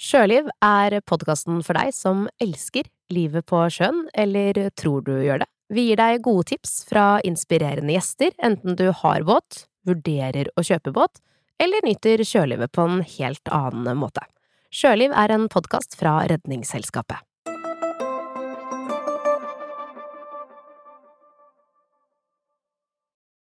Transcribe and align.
Sjøliv 0.00 0.46
er 0.64 0.94
podkasten 1.04 1.58
for 1.60 1.76
deg 1.76 1.90
som 1.92 2.22
elsker 2.40 2.86
livet 3.12 3.44
på 3.50 3.66
sjøen, 3.68 4.06
eller 4.16 4.70
tror 4.72 5.04
du 5.04 5.12
gjør 5.20 5.42
det. 5.42 5.48
Vi 5.70 5.90
gir 5.90 6.00
deg 6.00 6.22
gode 6.24 6.46
tips 6.48 6.72
fra 6.88 7.04
inspirerende 7.26 7.92
gjester, 7.92 8.32
enten 8.40 8.78
du 8.80 8.86
har 8.96 9.26
båt, 9.28 9.66
vurderer 9.84 10.48
å 10.56 10.64
kjøpe 10.64 10.94
båt, 10.96 11.20
eller 11.60 11.84
nyter 11.84 12.24
sjølivet 12.24 12.72
på 12.72 12.88
en 12.88 13.04
helt 13.18 13.52
annen 13.52 14.00
måte. 14.00 14.24
Sjøliv 14.72 15.12
er 15.12 15.36
en 15.36 15.50
podkast 15.52 15.98
fra 16.00 16.22
Redningsselskapet. 16.32 17.20